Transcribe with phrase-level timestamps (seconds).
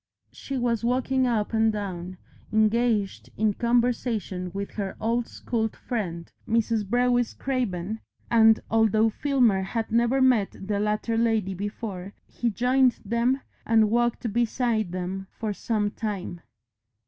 [0.31, 2.17] She was walking up and down,
[2.51, 6.89] engaged in conversation with her old school friend, Mrs.
[6.89, 7.99] Brewis Craven,
[8.31, 14.33] and although Filmer had never met the latter lady before, he joined them and walked
[14.33, 16.41] beside them for some time.